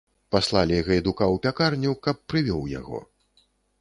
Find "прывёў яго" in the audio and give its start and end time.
2.33-3.07